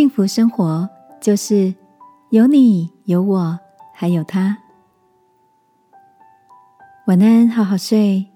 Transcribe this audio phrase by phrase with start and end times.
[0.00, 0.88] 幸福生活
[1.20, 1.74] 就是
[2.30, 3.58] 有你、有我，
[3.92, 4.56] 还有他。
[7.06, 8.26] 晚安，好好睡，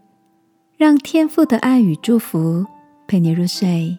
[0.76, 2.66] 让天父的爱与祝福
[3.08, 3.98] 陪你入睡。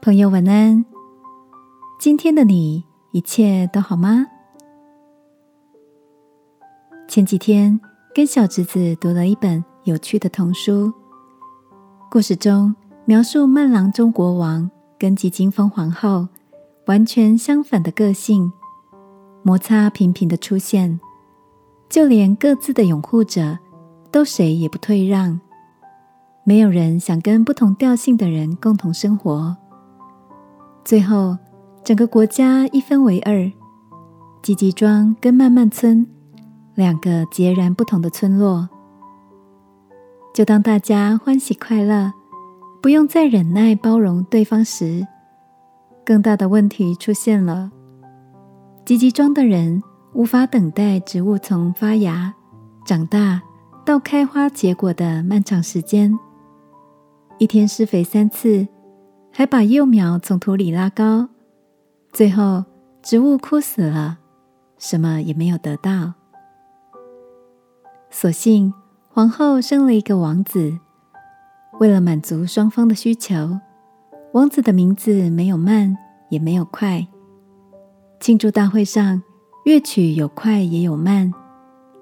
[0.00, 0.84] 朋友，晚安。
[1.98, 4.24] 今天的你一切都好吗？
[7.08, 7.80] 前几天
[8.14, 10.92] 跟小侄子读了一本有趣的童书，
[12.08, 12.72] 故事中
[13.06, 14.70] 描述慢郎中国王
[15.02, 16.28] 跟吉金风皇后
[16.86, 18.52] 完全相反的个性，
[19.42, 21.00] 摩擦频频的出现，
[21.88, 23.58] 就连各自的拥护者
[24.12, 25.40] 都谁也不退让，
[26.44, 29.56] 没有人想跟不同调性的人共同生活，
[30.84, 31.36] 最后。
[31.84, 33.50] 整个国家一分为二，
[34.40, 36.06] 吉吉庄跟曼曼村
[36.76, 38.68] 两个截然不同的村落。
[40.32, 42.12] 就当大家欢喜快乐，
[42.82, 45.06] 不用再忍耐包容对方时，
[46.04, 47.70] 更大的问题出现了。
[48.84, 49.80] 积极庄的人
[50.14, 52.34] 无法等待植物从发芽、
[52.84, 53.40] 长大
[53.86, 56.18] 到开花结果的漫长时间，
[57.38, 58.66] 一天施肥三次，
[59.30, 61.28] 还把幼苗从土里拉高。
[62.12, 62.64] 最后，
[63.00, 64.18] 植物枯死了，
[64.76, 66.14] 什么也没有得到。
[68.10, 68.74] 所幸
[69.08, 70.76] 皇后生了一个王子。
[71.82, 73.58] 为了满足双方的需求，
[74.34, 77.04] 王子的名字没有慢，也没有快。
[78.20, 79.20] 庆祝大会上，
[79.64, 81.34] 乐曲有快也有慢，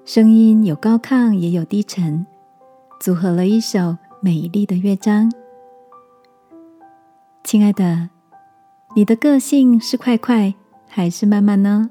[0.05, 2.23] 声音有高亢也有低沉，
[2.99, 5.31] 组合了一首美丽的乐章。
[7.43, 8.07] 亲爱的。
[8.95, 10.53] 你的个性是快快
[10.87, 11.89] 还是慢慢呢？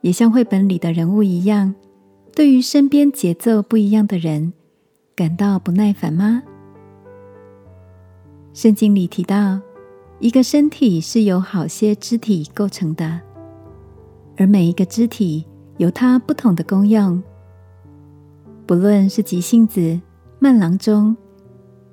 [0.00, 1.74] 也像绘本里的人物一样，
[2.34, 4.54] 对于身边节奏不一样的人
[5.16, 6.42] 感到不耐烦吗？
[8.52, 9.58] 圣经里提到，
[10.18, 13.22] 一个身体是由好些肢体构成的，
[14.36, 15.46] 而每一个肢体
[15.78, 17.22] 有它不同的功用。
[18.66, 19.98] 不论是急性子、
[20.38, 21.16] 慢郎中，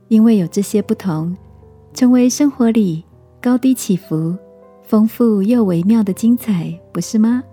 [0.10, 1.34] 因为有这些不同，
[1.94, 3.06] 成为生活里。
[3.42, 4.38] 高低起伏，
[4.82, 7.44] 丰富又微妙的精彩，不是吗？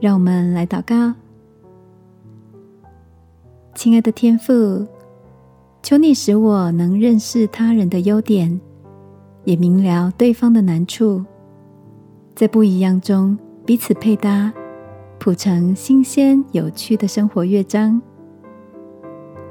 [0.00, 1.14] 让我们来祷告，
[3.74, 4.86] 亲爱的天父，
[5.82, 8.60] 求你使我能认识他人的优点，
[9.44, 11.22] 也明了对方的难处，
[12.34, 13.36] 在不一样中
[13.66, 14.52] 彼此配搭，
[15.18, 18.00] 谱成新鲜有趣的生活乐章。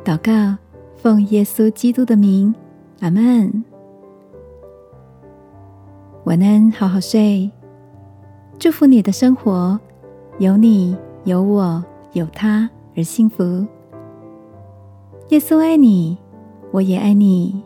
[0.05, 0.57] 祷告，
[0.95, 2.55] 奉耶稣基督的名，
[3.01, 3.63] 阿门。
[6.23, 7.51] 晚安，好好睡。
[8.57, 9.77] 祝福你的生活，
[10.39, 10.95] 有你，
[11.25, 11.83] 有我，
[12.13, 13.67] 有他而幸福。
[15.33, 16.15] 耶稣爱你，
[16.71, 17.63] 我也爱你。